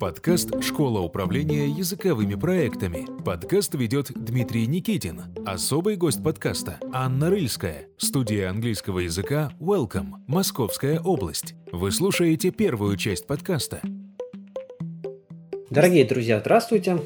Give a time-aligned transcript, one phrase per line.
[0.00, 3.06] Подкаст «Школа управления языковыми проектами».
[3.24, 5.22] Подкаст ведет Дмитрий Никитин.
[5.46, 7.86] Особый гость подкаста– Анна Рыльская.
[7.96, 11.54] Студия английского языка «Welcome», Московская область.
[11.70, 13.80] Вы слушаете первую часть подкаста.
[15.70, 16.98] Дорогие друзья, здравствуйте.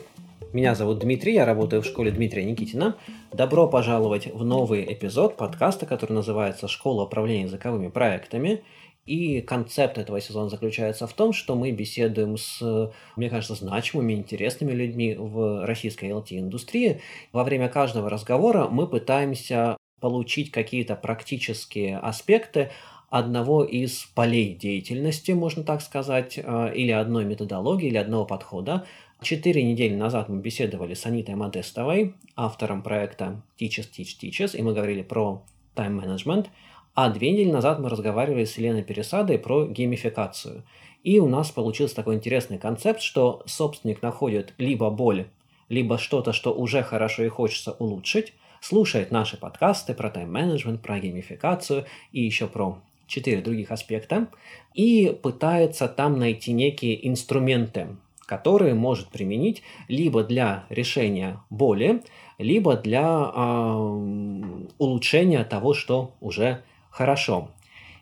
[0.54, 2.96] Меня зовут Дмитрий, я работаю в школе Дмитрия Никитина.
[3.32, 8.62] Добро пожаловать в новый эпизод подкаста, который называется «Школа управления языковыми проектами».
[9.08, 14.72] И концепт этого сезона заключается в том, что мы беседуем с, мне кажется, значимыми, интересными
[14.72, 17.00] людьми в российской LT-индустрии.
[17.32, 22.70] Во время каждого разговора мы пытаемся получить какие-то практические аспекты
[23.08, 28.84] одного из полей деятельности, можно так сказать, э, или одной методологии, или одного подхода.
[29.22, 34.74] Четыре недели назад мы беседовали с Анитой Модестовой, автором проекта Teachers Teach Teachers, и мы
[34.74, 35.42] говорили про
[35.74, 36.50] тайм-менеджмент–
[37.00, 40.64] а две недели назад мы разговаривали с Еленой Пересадой про геймификацию.
[41.04, 45.28] И у нас получился такой интересный концепт, что собственник находит либо боль,
[45.68, 51.84] либо что-то, что уже хорошо и хочется улучшить, слушает наши подкасты про тайм-менеджмент, про геймификацию
[52.10, 54.26] и еще про четыре других аспекта,
[54.74, 57.94] и пытается там найти некие инструменты,
[58.26, 62.02] которые может применить либо для решения боли,
[62.38, 64.42] либо для э,
[64.78, 66.64] улучшения того, что уже
[66.98, 67.50] Хорошо.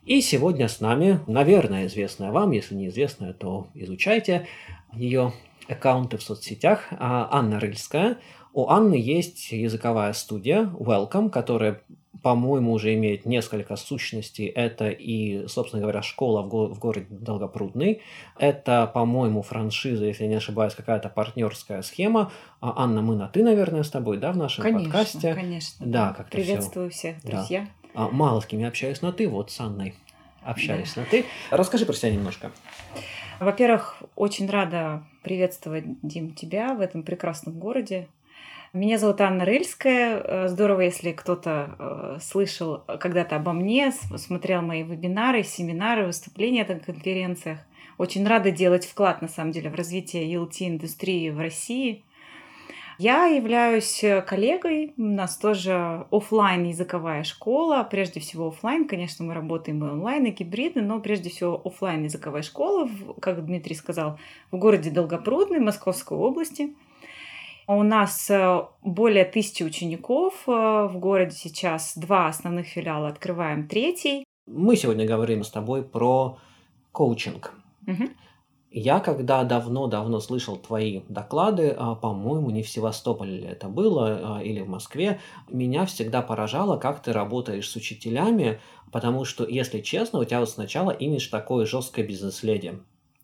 [0.07, 4.47] И сегодня с нами, наверное, известная вам, если неизвестная, то изучайте
[4.95, 5.35] ее
[5.69, 8.17] аккаунты в соцсетях, а, Анна Рыльская.
[8.55, 11.83] У Анны есть языковая студия Welcome, которая
[12.27, 14.47] по-моему, уже имеет несколько сущностей.
[14.47, 18.03] Это и, собственно говоря, школа в, го- в городе Долгопрудный.
[18.37, 22.33] Это, по-моему, франшиза, если не ошибаюсь, какая-то партнерская схема.
[22.61, 25.35] А, Анна, мы на «ты», наверное, с тобой, да, в нашем конечно, подкасте?
[25.35, 26.99] Конечно, Да, как-то Приветствую всё.
[26.99, 27.61] всех, друзья.
[27.61, 27.69] Да.
[27.97, 29.95] А, мало с кем я общаюсь на «ты», вот с Анной
[30.43, 31.01] общаюсь да.
[31.01, 31.25] на «ты».
[31.51, 32.53] Расскажи про себя немножко.
[33.41, 38.09] Во-первых, очень рада приветствовать, Дим, тебя в этом прекрасном городе.
[38.75, 40.21] Меня зовут Анна Рыльская.
[40.23, 46.79] Э, здорово, если кто-то э, слышал когда-то обо мне, смотрел мои вебинары, семинары, выступления на
[46.79, 47.61] конференциях.
[47.97, 52.05] Очень рада делать вклад, на самом деле, в развитие ELT-индустрии в России.
[52.99, 59.35] Я являюсь э, коллегой, у нас тоже офлайн языковая школа, прежде всего офлайн, конечно, мы
[59.35, 62.89] работаем и онлайн, и гибридно, но прежде всего офлайн языковая школа,
[63.21, 64.19] как Дмитрий сказал,
[64.51, 66.75] в городе Долгопрудный, Московской области.
[67.69, 74.25] У нас э, более тысячи учеников э, в городе сейчас, два основных филиала, открываем третий.
[74.47, 76.39] Мы сегодня говорим с тобой про
[76.93, 77.53] коучинг.
[77.87, 78.05] Угу.
[78.79, 84.61] Я когда давно-давно слышал твои доклады, а, по-моему, не в Севастополе это было а, или
[84.61, 88.61] в Москве, меня всегда поражало, как ты работаешь с учителями,
[88.93, 92.79] потому что, если честно, у тебя вот сначала имидж такой жесткой бизнес-леди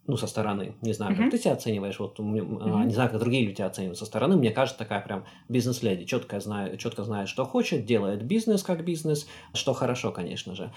[0.06, 0.74] ну, со стороны.
[0.80, 1.30] Не знаю, как uh-huh.
[1.30, 2.86] ты себя оцениваешь, вот uh-huh.
[2.86, 4.36] не знаю, как другие люди тебя оценивают со стороны.
[4.36, 9.28] Мне кажется, такая прям бизнес-леди, четко знает, четко знает, что хочет, делает бизнес как бизнес,
[9.52, 10.72] что хорошо, конечно же.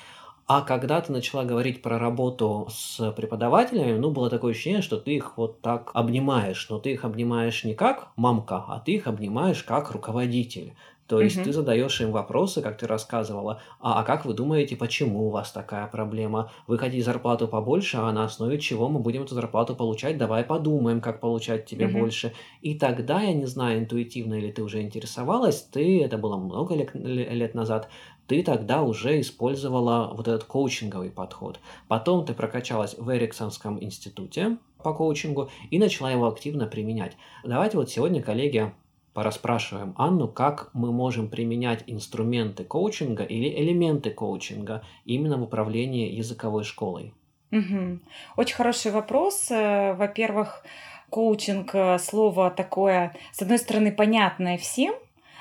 [0.47, 5.15] А когда ты начала говорить про работу с преподавателями, ну, было такое ощущение, что ты
[5.15, 9.63] их вот так обнимаешь, но ты их обнимаешь не как мамка, а ты их обнимаешь
[9.63, 10.73] как руководитель.
[11.07, 11.45] То есть угу.
[11.45, 15.51] ты задаешь им вопросы, как ты рассказывала, а, а как вы думаете, почему у вас
[15.51, 16.51] такая проблема?
[16.65, 20.17] Вы хотите зарплату побольше, а на основе чего мы будем эту зарплату получать?
[20.17, 21.99] Давай подумаем, как получать тебе угу.
[21.99, 22.33] больше.
[22.61, 26.89] И тогда, я не знаю, интуитивно или ты уже интересовалась, ты, это было много лет,
[26.93, 27.89] лет назад,
[28.27, 31.59] ты тогда уже использовала вот этот коучинговый подход.
[31.87, 37.17] Потом ты прокачалась в Эриксонском институте по коучингу и начала его активно применять.
[37.43, 38.73] Давайте вот сегодня, коллеги,
[39.15, 46.65] пораспрашиваем Анну, как мы можем применять инструменты коучинга или элементы коучинга именно в управлении языковой
[46.65, 47.13] школой.
[47.51, 47.99] Угу.
[48.35, 49.49] Очень хороший вопрос.
[49.49, 50.65] Э, во-первых,
[51.09, 54.93] коучинг э, слово такое, с одной стороны, понятное всем,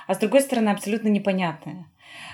[0.06, 1.86] а с другой стороны, абсолютно непонятное.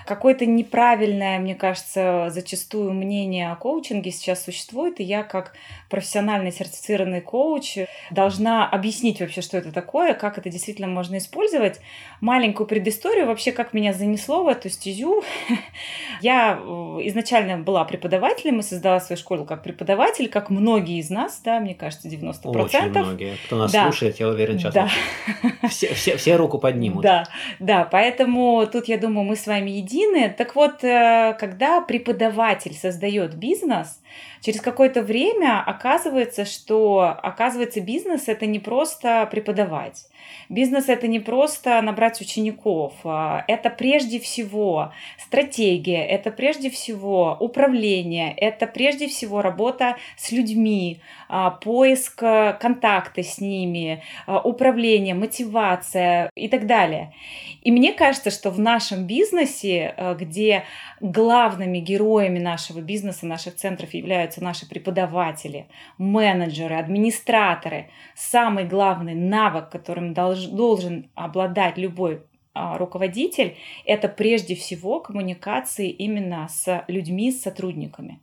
[0.05, 5.53] Какое-то неправильное, мне кажется, зачастую мнение о коучинге сейчас существует, и я как
[5.91, 7.77] профессиональный сертифицированный коуч
[8.09, 11.81] должна объяснить вообще, что это такое, как это действительно можно использовать.
[12.21, 15.23] Маленькую предысторию вообще, как меня занесло в эту стезю.
[16.21, 16.65] Я э,
[17.09, 21.75] изначально была преподавателем и создала свою школу как преподаватель, как многие из нас, да, мне
[21.75, 22.31] кажется, 90%.
[22.45, 23.35] Очень многие.
[23.45, 23.83] Кто нас да.
[23.83, 24.89] слушает, я уверен, сейчас да.
[25.69, 27.03] все, все, все руку поднимут.
[27.03, 27.25] Да,
[27.59, 30.33] да, поэтому тут, я думаю, мы с вами едины.
[30.35, 34.00] Так вот, э, когда преподаватель создает бизнес,
[34.41, 40.07] Через какое-то время оказывается, что оказывается бизнес это не просто преподавать.
[40.49, 48.33] Бизнес это не просто набрать учеников, а, это прежде всего стратегия, это прежде всего управление,
[48.33, 50.99] это прежде всего работа с людьми,
[51.29, 52.19] а, поиск
[52.59, 57.13] контакта с ними, а, управление, мотивация и так далее.
[57.61, 60.63] И мне кажется, что в нашем бизнесе, где
[60.99, 65.67] главными героями нашего бизнеса, наших центров являются наши преподаватели,
[65.97, 72.21] менеджеры, администраторы, самый главный навык, которым долж, должен обладать любой
[72.53, 78.19] а, руководитель, это прежде всего коммуникации именно с людьми, с сотрудниками.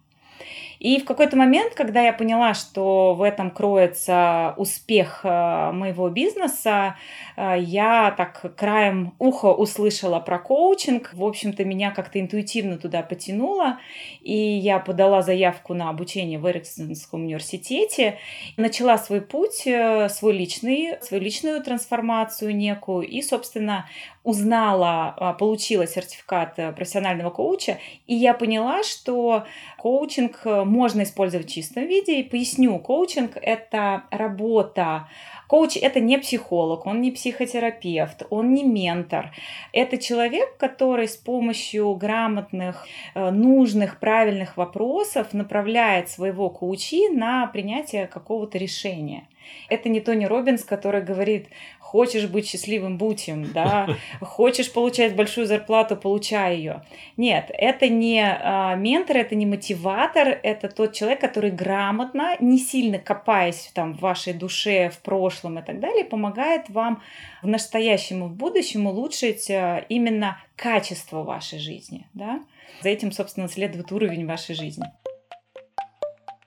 [0.78, 6.96] И в какой-то момент, когда я поняла, что в этом кроется успех э, моего бизнеса,
[7.36, 11.10] э, я так краем уха услышала про коучинг.
[11.14, 13.78] В общем-то, меня как-то интуитивно туда потянуло.
[14.20, 18.18] И я подала заявку на обучение в Эриксонском университете.
[18.56, 23.06] Начала свой путь, э, свой личный, свою личную трансформацию некую.
[23.06, 23.86] И, собственно,
[24.22, 29.46] узнала, получила сертификат профессионального коуча, и я поняла, что
[29.78, 32.20] коучинг можно использовать в чистом виде.
[32.20, 35.08] И поясню, коучинг– это работа
[35.48, 39.32] Коуч– это не психолог, он не психотерапевт, он не ментор.
[39.72, 48.06] Это человек, который с помощью грамотных, э, нужных, правильных вопросов направляет своего коучи на принятие
[48.06, 49.26] какого-то решения.
[49.70, 51.48] Это не Тони Робинс, который говорит,
[51.88, 53.88] хочешь быть счастливым, будь им, да,
[54.20, 56.82] хочешь получать большую зарплату, получай ее.
[57.16, 62.98] Нет, это не а, ментор, это не мотиватор, это тот человек, который грамотно, не сильно
[62.98, 67.02] копаясь там в вашей душе, в прошлом и так далее, помогает вам
[67.42, 72.40] в настоящем и в будущем улучшить а, именно качество вашей жизни, да.
[72.82, 74.84] За этим, собственно, следует уровень вашей жизни.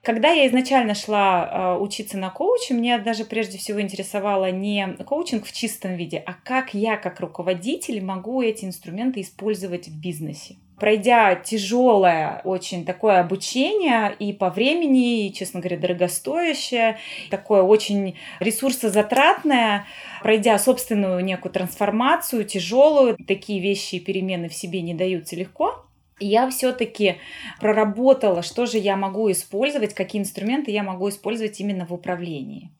[0.02, 5.46] Когда я изначально шла э, учиться на коуче, меня даже прежде всего интересовало не коучинг
[5.46, 10.56] в чистом виде, а как я как руководитель могу эти инструменты использовать в бизнесе.
[10.76, 16.98] Пройдя тяжелое очень такое обучение и по времени, и, честно говоря, дорогостоящее,
[17.30, 19.86] такое очень ресурсозатратное,
[20.20, 25.81] пройдя собственную некую трансформацию, тяжелую, такие вещи и перемены в себе не даются легко,
[26.26, 27.16] я все-таки
[27.60, 32.70] проработала, что же я могу использовать, какие инструменты я могу использовать именно в управлении.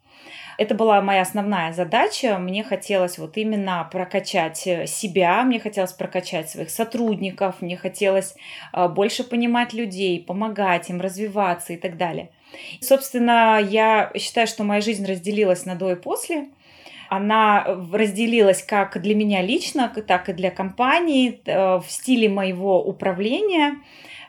[0.58, 2.38] Это была моя основная задача.
[2.38, 8.34] Мне хотелось вот именно прокачать э, себя, мне хотелось прокачать своих сотрудников, мне хотелось
[8.72, 12.30] э, больше понимать людей, помогать им развиваться и так далее.
[12.80, 16.48] Собственно, я считаю, что моя жизнь разделилась на до и после
[17.12, 23.76] она разделилась как для меня лично, так и для компании э, в стиле моего управления.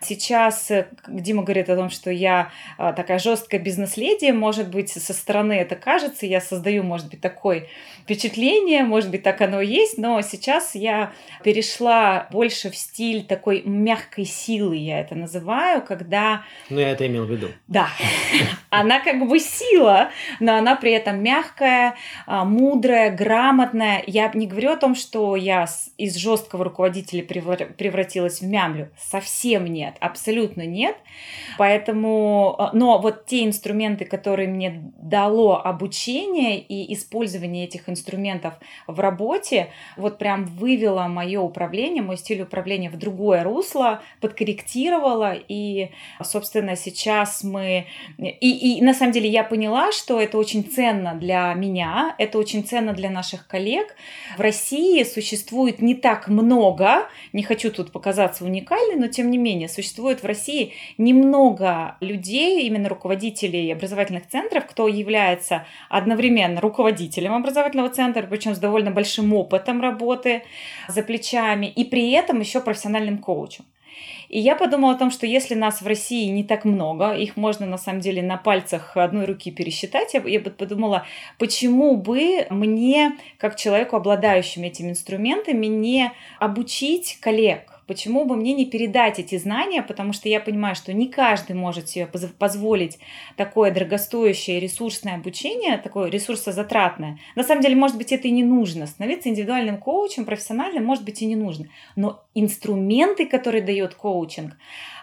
[0.04, 5.14] Сейчас э, Дима говорит о том, что я э, такая жесткая бизнес-леди, может быть, со
[5.14, 7.68] стороны это кажется, я создаю, может быть, такое
[8.04, 11.14] впечатление, может быть, так оно и есть, но сейчас я
[11.44, 16.44] перешла больше в стиль такой мягкой силы, я это называю, когда...
[16.70, 17.48] Ну, я это имел в виду.
[17.68, 17.88] Да.
[18.70, 20.10] Она как бы сила,
[20.40, 21.96] но она при этом мягкая,
[22.26, 24.04] а, мудрая, грамотная.
[24.08, 25.68] Я не говорю о том, что я
[25.98, 28.90] из жесткого руководителя превратилась в мямлю.
[28.98, 30.96] Совсем нет нет, абсолютно нет.
[31.58, 38.54] Поэтому, э, но вот те инструменты, которые мне дало обучение и использование этих инструментов
[38.88, 45.90] в работе, вот прям вывело мое управление, мой стиль управления в другое русло, подкорректировало, и,
[46.24, 47.86] собственно, сейчас мы...
[48.18, 52.64] И, и на самом деле я поняла, что это очень ценно для меня, это очень
[52.64, 53.96] ценно для наших коллег.
[54.38, 59.70] В России существует не так много, не хочу тут показаться уникальной, но тем не менее,
[59.70, 59.83] существует
[60.22, 68.56] в России немного людей, именно руководителей образовательных центров, кто является одновременно руководителем образовательного центра, причем
[68.56, 70.44] с довольно большим опытом работы
[70.88, 73.66] за плечами, и при этом еще профессиональным коучем.
[74.30, 77.68] И я подумала о том, что если нас в России не так много, их можно
[77.68, 81.06] на самом деле на пальцах одной руки пересчитать, я бы подумала,
[81.38, 88.66] почему бы мне, как человеку, обладающему этими инструментами, не обучить коллег, Почему бы мне не
[88.66, 92.98] передать эти знания, потому что я понимаю, что не каждый может себе позволить
[93.36, 97.20] такое дорогостоящее ресурсное обучение, такое ресурсозатратное.
[97.36, 98.88] На самом деле, может быть, это и не нужно.
[98.88, 101.68] Становиться индивидуальным коучем, профессиональным, может быть, и не нужно.
[101.96, 104.58] Но инструменты, которые дает коучинг,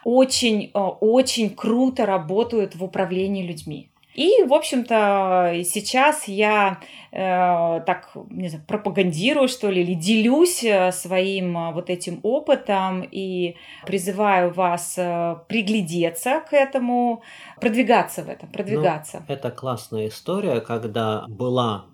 [0.04, 3.90] очень, э, круто работают в управлении людьми.
[4.20, 6.78] И, в общем-то, сейчас я
[7.10, 13.02] э, так, не знаю, пропагандирую, что ли, или делюсь э, своим э, вот этим опытом
[13.10, 17.22] и призываю вас э, приглядеться к этому,
[17.62, 19.24] продвигаться в этом, продвигаться.
[19.26, 21.86] Ну, это классная история, когда была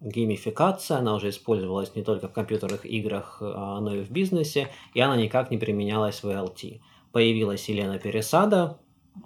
[0.00, 5.16] геймификация, она уже использовалась не только в компьютерных играх, но и в бизнесе, и она
[5.16, 6.80] никак не применялась в LT.
[7.12, 8.78] Появилась Елена Пересада,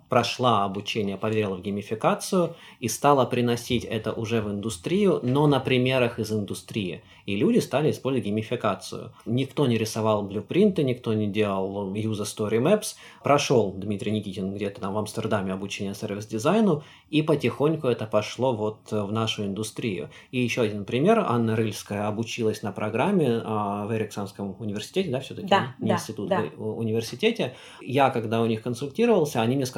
[0.08, 6.18] прошла обучение, поверила в геймификацию и стала приносить это уже в индустрию, но на примерах
[6.18, 7.02] из индустрии.
[7.26, 9.12] И люди стали использовать геймификацию.
[9.26, 12.94] Никто не рисовал блюпринты, никто не делал user story maps.
[13.22, 19.12] Прошел Дмитрий Никитин где-то там в Амстердаме обучение сервис-дизайну, и потихоньку это пошло вот в
[19.12, 20.08] нашу индустрию.
[20.30, 21.18] И еще один пример.
[21.18, 25.48] Анна Рыльская обучилась на программе а, в Эриксонском университете, да, все-таки?
[25.48, 26.44] Да, не да, институт, да.
[26.56, 27.54] в университете.
[27.82, 29.77] Я, когда у них консультировался, они мне сказали,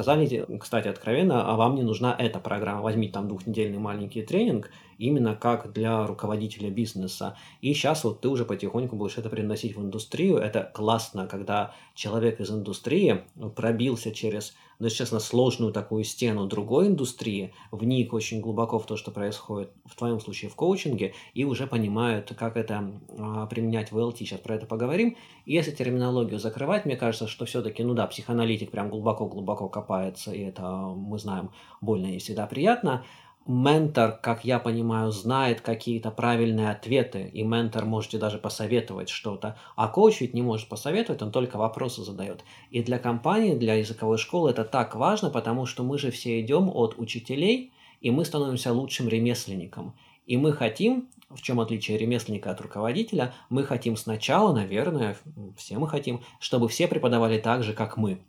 [0.59, 2.81] кстати, откровенно, а вам не нужна эта программа.
[2.81, 4.69] Возьмите там двухнедельный маленький тренинг,
[5.01, 7.35] именно как для руководителя бизнеса.
[7.61, 10.37] И сейчас вот ты уже потихоньку будешь это приносить в индустрию.
[10.37, 13.23] Это классно, когда человек из индустрии
[13.55, 19.09] пробился через, ну, честно, сложную такую стену другой индустрии, вник очень глубоко в то, что
[19.09, 24.17] происходит, в твоем случае в коучинге, и уже понимают, как это а, применять в LT.
[24.19, 25.17] Сейчас про это поговорим.
[25.45, 30.41] И если терминологию закрывать, мне кажется, что все-таки, ну да, психоаналитик прям глубоко-глубоко копается, и
[30.41, 30.61] это
[30.95, 31.49] мы знаем,
[31.81, 33.03] больно и всегда приятно
[33.47, 39.87] ментор, как я понимаю, знает какие-то правильные ответы, и ментор можете даже посоветовать что-то, а
[39.87, 42.43] коуч ведь не может посоветовать, он только вопросы задает.
[42.69, 46.69] И для компании, для языковой школы это так важно, потому что мы же все идем
[46.69, 49.93] от учителей, и мы становимся лучшим ремесленником.
[50.25, 55.17] И мы хотим, в чем отличие ремесленника от руководителя, мы хотим сначала, наверное,
[55.57, 58.19] все мы хотим, чтобы все преподавали так же, как мы.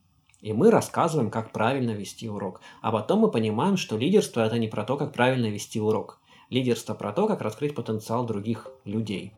[0.42, 2.60] И мы рассказываем, как правильно вести урок.
[2.82, 6.20] А потом мы понимаем, что лидерство это не про то, как правильно вести урок.
[6.50, 9.32] Лидерство про то, как раскрыть потенциал других людей.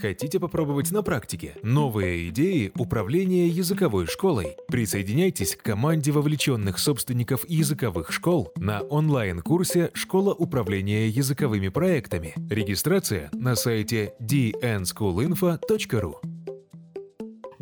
[0.00, 4.56] Хотите попробовать на практике новые идеи управления языковой школой?
[4.66, 12.34] Присоединяйтесь к команде вовлеченных собственников языковых школ на онлайн-курсе «Школа управления языковыми проектами».
[12.50, 16.31] Регистрация на сайте dnschoolinfo.ru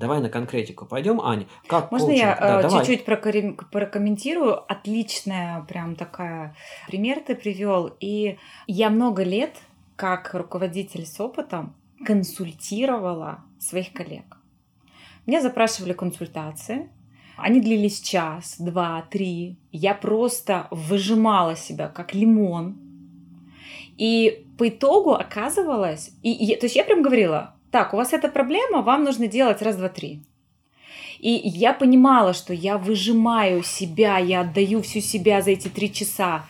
[0.01, 1.45] Давай на конкретику пойдем, Ань.
[1.67, 2.27] Как Можно коучинг?
[2.27, 2.87] я да, э, давай.
[2.87, 4.55] чуть-чуть прокори- прокомментирую?
[4.73, 7.95] Отличная прям такая пример ты привел.
[8.01, 9.59] И я много лет
[9.97, 11.75] как руководитель с опытом
[12.07, 14.39] консультировала своих коллег.
[15.27, 16.89] Меня запрашивали консультации,
[17.37, 19.59] они длились час, два, три.
[19.71, 22.79] Я просто выжимала себя как лимон.
[23.99, 28.29] И по итогу оказывалось, и, и- то есть я прям говорила, так, у вас эта
[28.29, 30.21] проблема, вам нужно делать раз, два, три.
[31.19, 36.47] И я понимала, что я выжимаю себя, я отдаю всю себя за эти три часа.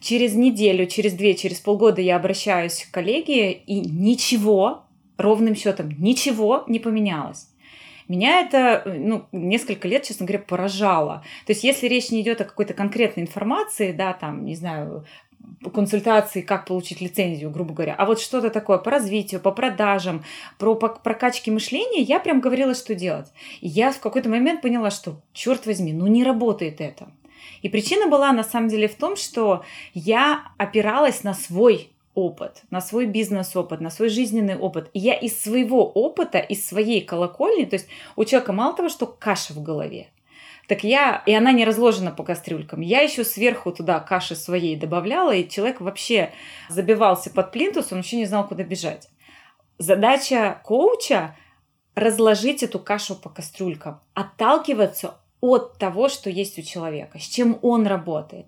[0.00, 4.82] Через неделю, через две, через полгода я обращаюсь к коллеге, и ничего,
[5.16, 7.48] ровным счетом, ничего не поменялось.
[8.08, 11.24] Меня это ну, несколько лет, честно говоря, поражало.
[11.46, 15.06] То есть, если речь не идет о какой-то конкретной информации, да, там, не знаю,
[15.72, 20.24] консультации, как получить лицензию, грубо говоря, а вот что-то такое по развитию, по продажам,
[20.58, 23.32] про прокачке мышления, я прям говорила, что делать.
[23.60, 27.08] И я в какой-то момент поняла, что, черт возьми, ну не работает это.
[27.62, 32.80] И причина была на самом деле в том, что я опиралась на свой опыт, на
[32.80, 34.90] свой бизнес-опыт, на свой жизненный опыт.
[34.92, 39.06] И я из своего опыта, из своей колокольни, то есть у человека мало того, что
[39.06, 40.08] каша в голове,
[40.72, 45.32] так я, и она не разложена по кастрюлькам, я еще сверху туда каши своей добавляла,
[45.32, 46.32] и человек вообще
[46.70, 49.10] забивался под плинтус, он вообще не знал, куда бежать.
[49.76, 51.36] Задача коуча
[51.94, 57.86] разложить эту кашу по кастрюлькам, отталкиваться от того, что есть у человека, с чем он
[57.86, 58.46] работает.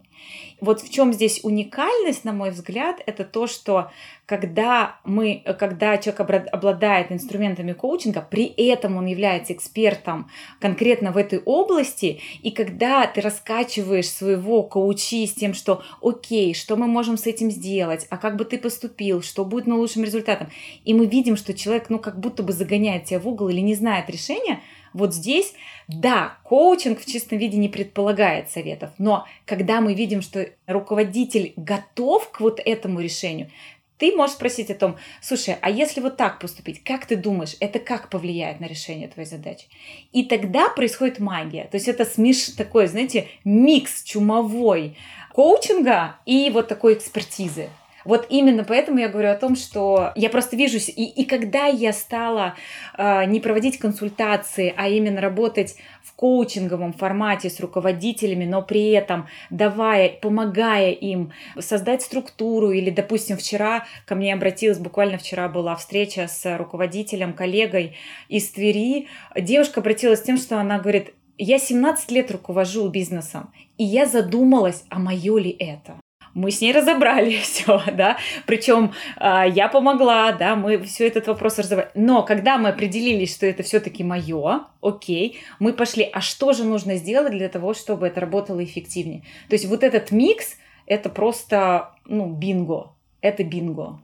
[0.60, 3.90] Вот в чем здесь уникальность, на мой взгляд, это то, что
[4.26, 10.30] когда мы, когда человек обладает инструментами коучинга, при этом он является экспертом
[10.60, 16.76] конкретно в этой области, и когда ты раскачиваешь своего коучи с тем, что окей, что
[16.76, 20.48] мы можем с этим сделать, а как бы ты поступил, что будет наилучшим результатом,
[20.84, 23.74] и мы видим, что человек, ну, как будто бы загоняет тебя в угол или не
[23.74, 24.60] знает решения,
[24.94, 25.52] вот здесь,
[25.88, 32.30] да, коучинг в чистом виде не предполагает советов, но когда мы видим, что руководитель готов
[32.30, 33.50] к вот этому решению,
[33.98, 37.78] ты можешь спросить о том, слушай, а если вот так поступить, как ты думаешь, это
[37.78, 39.66] как повлияет на решение твоей задачи?
[40.12, 41.64] И тогда происходит магия.
[41.64, 44.96] То есть это смеш такой, знаете, микс чумовой
[45.32, 47.68] коучинга и вот такой экспертизы.
[48.04, 51.92] Вот именно поэтому я говорю о том, что я просто вижу, и, и когда я
[51.92, 52.54] стала
[52.96, 59.26] э, не проводить консультации, а именно работать в коучинговом формате с руководителями, но при этом
[59.50, 66.28] давая, помогая им создать структуру, или, допустим, вчера ко мне обратилась, буквально вчера была встреча
[66.28, 67.96] с руководителем, коллегой
[68.28, 73.84] из Твери, девушка обратилась с тем, что она говорит, я 17 лет руковожу бизнесом, и
[73.84, 75.96] я задумалась, а мое ли это?
[76.34, 81.58] Мы с ней разобрали все, да, причем э, я помогла, да, мы все этот вопрос
[81.58, 81.90] разобрали.
[81.94, 86.96] Но когда мы определились, что это все-таки мое, окей, мы пошли, а что же нужно
[86.96, 89.22] сделать для того, чтобы это работало эффективнее?
[89.48, 94.00] То есть вот этот микс, это просто, ну, бинго, это бинго.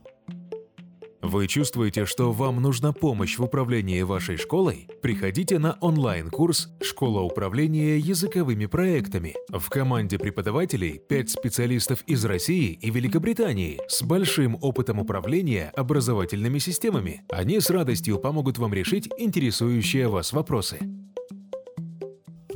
[1.21, 4.87] Вы чувствуете, что вам нужна помощь в управлении вашей школой?
[5.03, 9.35] Приходите на онлайн-курс «Школа управления языковыми проектами».
[9.49, 17.21] В команде преподавателей 5 специалистов из России и Великобритании с большим опытом управления образовательными системами.
[17.29, 20.79] Они с радостью помогут вам решить интересующие вас вопросы.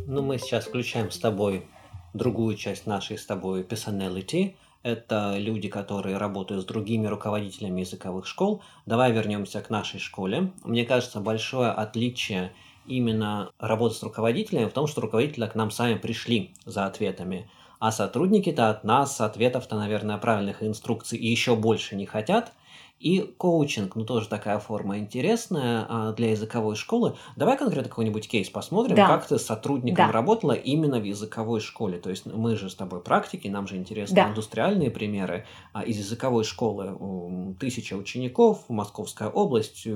[0.07, 1.67] Ну, мы сейчас включаем с тобой
[2.15, 4.55] другую часть нашей с тобой personality–
[4.85, 8.61] это люди, которые работают с другими руководителями языковых школ.
[8.85, 10.51] Давай вернемся к нашей школе.
[10.63, 12.53] Мне кажется, большое отличие
[12.85, 17.49] именно работы с руководителями в том, что руководители к нам сами пришли за ответами,
[17.79, 22.53] а сотрудники-то от нас ответов-то, наверное, правильных инструкций еще больше не хотят–
[22.99, 27.15] и коучинг, ну тоже такая форма интересная а, для языковой школы.
[27.35, 29.07] Давай конкретно какой-нибудь кейс посмотрим, да.
[29.07, 30.11] как ты с сотрудником да.
[30.11, 31.99] работала именно в языковой школе.
[31.99, 34.29] То есть мы же с тобой практики, нам же интересны да.
[34.29, 37.55] индустриальные примеры а, из языковой школы.
[37.59, 39.87] Тысяча учеников, Московская область,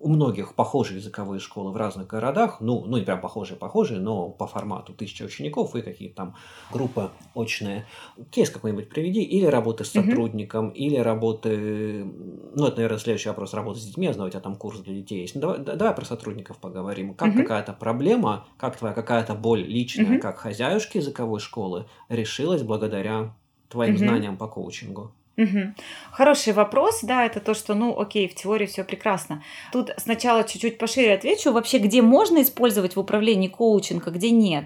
[0.00, 4.46] у многих похожие языковые школы в разных городах, ну, ну не прям похожие-похожие, но по
[4.46, 6.34] формату тысяча учеников и какие-то там
[6.72, 7.86] группы очные.
[8.30, 10.74] Кейс какой-нибудь приведи, или работы с сотрудником, mm-hmm.
[10.74, 12.04] или работы,
[12.54, 14.94] ну, это, наверное, следующий вопрос, работы с детьми, я знаю, у тебя там курс для
[14.94, 15.34] детей есть.
[15.34, 17.14] Ну, давай, давай про сотрудников поговорим.
[17.14, 17.42] Как mm-hmm.
[17.42, 20.18] какая-то проблема, как твоя какая-то боль личная, mm-hmm.
[20.18, 23.34] как хозяюшки языковой школы решилась благодаря
[23.68, 23.98] твоим mm-hmm.
[23.98, 25.12] знаниям по коучингу?
[25.38, 25.72] Угу.
[26.10, 29.42] Хороший вопрос, да, это то, что, ну, окей, в теории все прекрасно.
[29.72, 34.64] Тут сначала чуть-чуть пошире отвечу, вообще, где можно использовать в управлении коучинг, а где нет.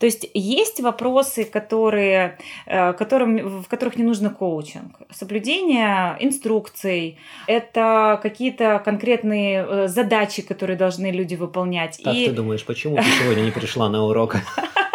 [0.00, 4.96] То есть есть вопросы, которые, э, которым, в которых не нужно коучинг.
[5.10, 12.00] Соблюдение инструкций, это какие-то конкретные э, задачи, которые должны люди выполнять.
[12.02, 12.26] Как И...
[12.26, 14.36] ты думаешь, почему ты сегодня не пришла на урок?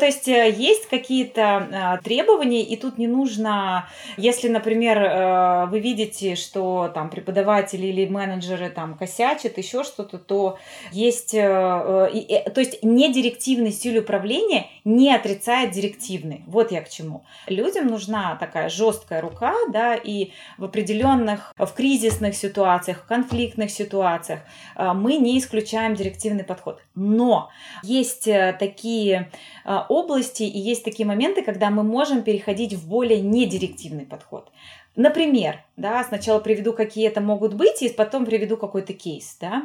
[0.00, 1.68] То есть э, есть какие-то
[2.00, 8.06] э, требования, и тут не нужно, если, например, э, вы видите, что там преподаватели или
[8.06, 10.58] менеджеры там косячат, еще что-то, то
[10.90, 12.10] есть, то
[12.56, 16.44] есть недирективный стиль управления не отрицает директивный.
[16.46, 17.24] Вот я к чему.
[17.46, 24.40] Людям нужна такая жесткая рука, да, и в определенных, в кризисных ситуациях, в конфликтных ситуациях
[24.76, 26.80] мы не исключаем директивный подход.
[26.94, 27.50] Но
[27.82, 28.24] есть
[28.58, 29.30] такие
[29.64, 34.50] а, области, и есть такие моменты, когда мы можем переходить в более недирективный подход.
[34.96, 39.36] Например, да, сначала приведу, какие это могут быть, и потом приведу какой-то кейс.
[39.40, 39.64] Да.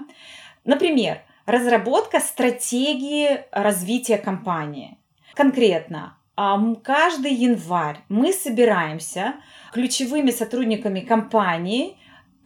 [0.64, 4.98] Например, разработка стратегии развития компании.
[5.36, 9.36] Конкретно, каждый январь мы собираемся
[9.74, 11.98] ключевыми сотрудниками компании,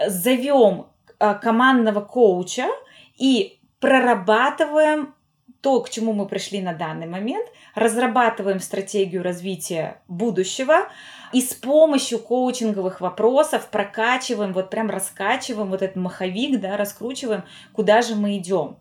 [0.05, 0.87] зовем
[1.19, 2.67] а, командного коуча
[3.17, 5.13] и прорабатываем
[5.61, 10.89] то, к чему мы пришли на данный момент, разрабатываем стратегию развития будущего
[11.33, 17.43] и с помощью коучинговых вопросов прокачиваем, вот прям раскачиваем вот этот маховик, да, раскручиваем,
[17.73, 18.77] куда же мы идем.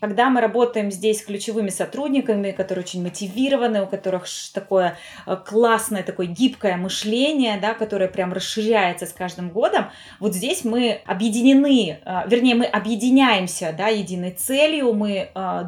[0.00, 6.02] Когда мы работаем здесь с ключевыми сотрудниками, которые очень мотивированы, у которых такое э, классное,
[6.02, 12.22] такое гибкое мышление, да, которое прям расширяется с каждым годом, вот здесь мы объединены, э,
[12.26, 15.64] вернее, мы объединяемся да, единой целью, мы э,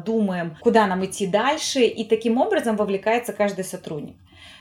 [0.61, 4.15] куда нам идти дальше, и таким образом вовлекается каждый сотрудник.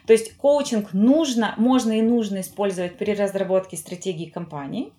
[0.07, 4.92] То есть коучинг нужно, можно и нужно использовать при разработке стратегии компании.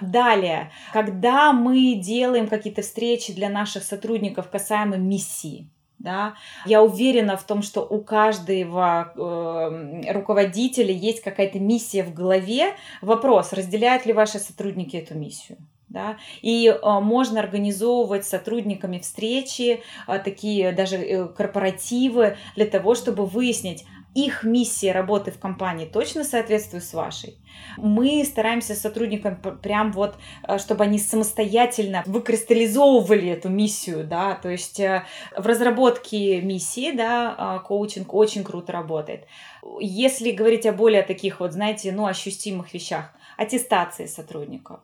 [0.00, 7.42] Далее, когда мы делаем какие-то встречи для наших сотрудников касаемо миссии, да, я уверена в
[7.42, 12.74] том, что у каждого э, руководителя есть какая-то миссия в голове.
[13.02, 15.58] Вопрос, разделяют ли ваши сотрудники эту миссию?
[15.88, 16.18] Да?
[16.42, 23.24] И э, можно организовывать с сотрудниками встречи, э, такие даже э, корпоративы для того, чтобы
[23.24, 27.38] выяснить, их миссия работы в компании точно соответствует с вашей.
[27.76, 34.80] Мы стараемся сотрудникам прям вот, э, чтобы они самостоятельно выкристаллизовывали эту миссию, да, то есть
[34.80, 35.04] э,
[35.36, 39.26] в разработке миссии, да, коучинг очень круто работает.
[39.80, 44.80] Если говорить о более таких вот, знаете, ну, ощутимых вещах, аттестации сотрудников.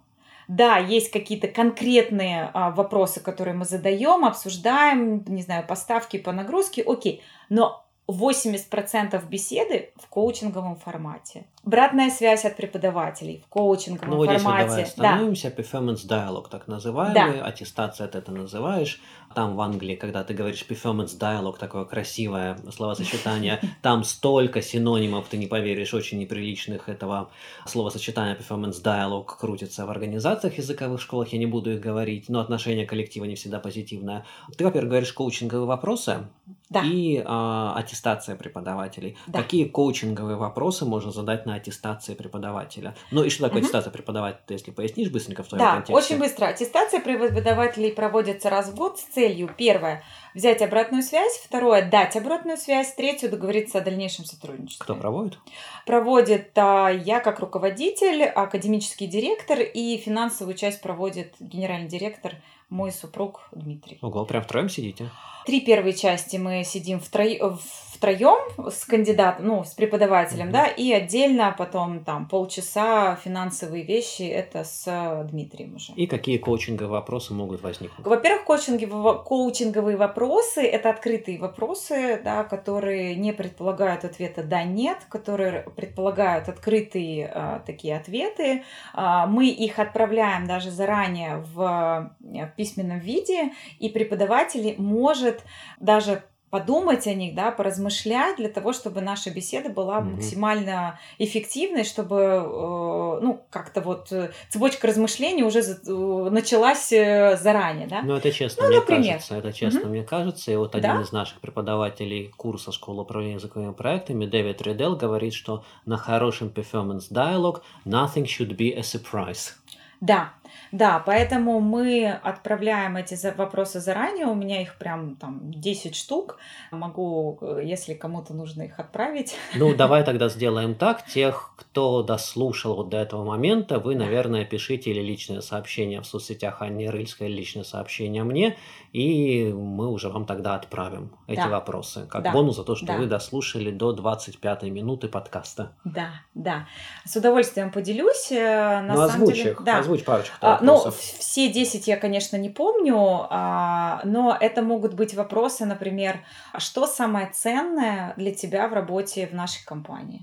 [0.48, 6.82] Да, есть какие-то конкретные а, вопросы, которые мы задаем, обсуждаем, не знаю, поставки по нагрузке,
[6.82, 11.46] окей, но 80% беседы в коучинговом формате.
[11.64, 14.68] Обратная связь от преподавателей в коучинговом ну, вот формате.
[14.68, 15.50] Давай остановимся.
[15.50, 15.62] Да.
[15.62, 17.38] Performance dialogue, так называемый.
[17.38, 17.46] Да.
[17.46, 19.00] Аттестация ты это называешь.
[19.34, 25.36] Там в Англии, когда ты говоришь performance dialogue, такое красивое словосочетание, там столько синонимов, ты
[25.36, 27.30] не поверишь, очень неприличных этого
[27.66, 32.86] словосочетания performance dialogue крутится в организациях языковых школах, я не буду их говорить, но отношение
[32.86, 34.24] коллектива не всегда позитивное.
[34.56, 36.26] Ты, во-первых, говоришь коучинговые вопросы
[36.70, 36.82] да.
[36.84, 39.16] и э, аттестация преподавателей.
[39.26, 39.42] Да.
[39.42, 42.94] Какие коучинговые вопросы можно задать на аттестации преподавателя?
[43.10, 43.66] Ну и что такое угу.
[43.66, 45.92] аттестация преподавателя, если пояснишь быстренько в твоем да, контексте?
[45.92, 46.46] Да, очень быстро.
[46.46, 49.23] Аттестация преподавателей проводится раз в год с целью,
[49.56, 50.02] первое,
[50.34, 54.82] взять обратную связь, второе, дать обратную связь, третье, договориться о дальнейшем сотрудничестве.
[54.84, 55.38] Кто проводит?
[55.86, 62.34] Проводит а, я как руководитель, академический директор и финансовую часть проводит генеральный директор,
[62.70, 63.98] мой супруг Дмитрий.
[64.02, 65.10] Ого, прям втроем сидите?
[65.46, 67.58] Три первые части мы сидим втроем,
[68.04, 70.52] втроем с кандидатом, ну, с преподавателем, mm-hmm.
[70.52, 75.92] да, и отдельно потом там полчаса финансовые вещи, это с Дмитрием уже.
[75.94, 78.06] И какие коучинговые вопросы могут возникнуть?
[78.06, 85.62] Во-первых, коучинговые, коучинговые вопросы– это открытые вопросы, да, которые не предполагают ответа «да», «нет», которые
[85.74, 88.64] предполагают открытые а, такие ответы.
[88.92, 95.42] А, мы их отправляем даже заранее в, в письменном виде, и преподаватель может
[95.80, 96.22] даже
[96.54, 100.14] подумать о них, да, поразмышлять для того, чтобы наша беседа была mm-hmm.
[100.14, 108.02] максимально эффективной, чтобы, э, ну, как-то вот э, цепочка размышлений уже э, началась заранее, да.
[108.02, 109.14] Ну, это честно, ну, мне например.
[109.14, 109.88] кажется, это честно, mm-hmm.
[109.88, 111.02] мне кажется, и вот один да?
[111.02, 117.10] из наших преподавателей курса школы управления языковыми проектами, Дэвид Редел, говорит, что на хорошем performance
[117.10, 119.54] dialogue nothing should be a surprise.
[120.00, 120.34] Да,
[120.72, 126.38] да, поэтому мы отправляем эти вопросы заранее, у меня их прям там 10 штук,
[126.70, 129.36] могу, э, если кому-то нужно их отправить.
[129.54, 134.90] Ну, давай тогда сделаем так, тех, кто дослушал вот до этого момента, вы, наверное, пишите
[134.90, 138.56] или личное сообщение в соцсетях Анне Рыльской, или личное сообщение мне,
[138.92, 141.48] и мы уже вам тогда отправим эти да.
[141.48, 142.32] вопросы, как да.
[142.32, 142.96] бонус за то, что да.
[142.96, 145.72] вы дослушали до 25 минуты подкаста.
[145.84, 146.66] Да, да.
[147.04, 148.30] С удовольствием поделюсь.
[148.30, 149.78] Э, на ну, самом озвучь деле, их, да.
[149.78, 155.14] озвучь парочку а, Ну, все 10 я, конечно, не помню, а, но это могут быть
[155.14, 160.22] вопросы, например, а что самое ценное для тебя в работе в нашей компании?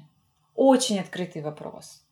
[0.56, 2.04] Очень открытый вопрос.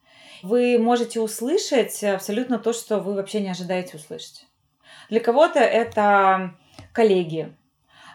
[0.41, 4.45] Вы можете услышать абсолютно то, что вы вообще не ожидаете услышать.
[5.10, 6.56] Для кого-то это
[6.93, 7.54] коллеги,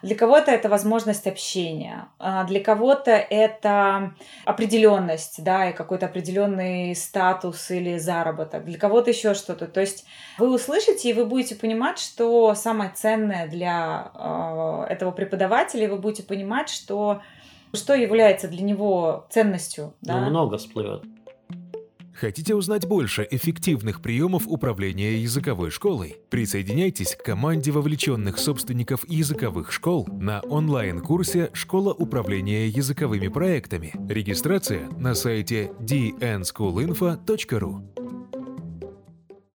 [0.05, 4.15] для кого-то это возможность общения, а для кого-то это
[4.45, 9.67] определенность, да, и какой-то определенный статус или заработок, для кого-то еще что-то.
[9.67, 10.05] То есть
[10.39, 15.97] вы услышите, и вы будете понимать, что самое ценное для э, этого преподавателя, и вы
[15.97, 17.23] будете понимать, что
[17.73, 19.95] что является для него ценностью.
[20.03, 20.21] Ну, да?
[20.21, 21.03] много всплывет.
[22.15, 26.17] Хотите узнать больше эффективных приемов управления языковой школой?
[26.31, 33.93] Присоединяйтесь к команде вовлеченных собственников языковых школ на онлайн-курсе «Школа управления языковыми проектами».
[34.09, 38.04] Регистрация на сайте dnschoolinfo.ru